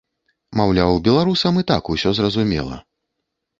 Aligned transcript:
Маўляў, 0.61 0.95
беларусам 1.09 1.61
і 1.63 1.65
так 1.73 1.93
усё 1.97 2.09
зразумела. 2.23 2.83